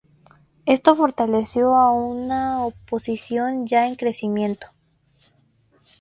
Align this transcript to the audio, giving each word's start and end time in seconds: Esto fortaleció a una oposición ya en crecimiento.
Esto 0.65 0.95
fortaleció 0.95 1.75
a 1.75 1.91
una 1.93 2.65
oposición 2.65 3.67
ya 3.67 3.87
en 3.87 3.93
crecimiento. 3.93 4.65